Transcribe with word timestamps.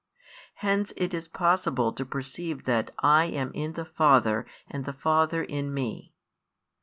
Hence 0.55 0.93
it 0.97 1.13
is 1.13 1.27
possible 1.27 1.93
to 1.93 2.03
perceive 2.07 2.63
that 2.65 2.89
I 3.03 3.25
am 3.25 3.51
in 3.53 3.73
the 3.73 3.85
Father 3.85 4.47
and 4.67 4.83
the 4.85 4.93
Father 4.93 5.43
in 5.43 5.71
Me. 5.75 6.11